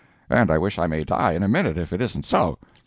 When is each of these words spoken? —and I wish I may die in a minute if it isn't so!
—and 0.31 0.49
I 0.49 0.57
wish 0.57 0.79
I 0.79 0.87
may 0.87 1.03
die 1.03 1.33
in 1.33 1.43
a 1.43 1.47
minute 1.47 1.77
if 1.77 1.93
it 1.93 2.01
isn't 2.01 2.25
so! 2.25 2.57